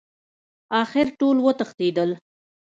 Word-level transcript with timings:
اخر 0.81 1.05
ټول 1.19 1.37
وتښتېدل. 1.45 2.09